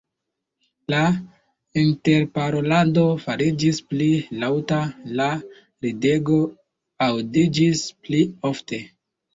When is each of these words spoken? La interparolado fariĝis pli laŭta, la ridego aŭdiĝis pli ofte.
La 0.93 1.01
interparolado 1.81 3.05
fariĝis 3.27 3.83
pli 3.93 4.09
laŭta, 4.45 4.81
la 5.21 5.31
ridego 5.87 6.43
aŭdiĝis 7.11 7.89
pli 8.03 8.29
ofte. 8.55 8.87